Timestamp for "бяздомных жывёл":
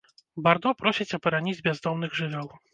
1.71-2.55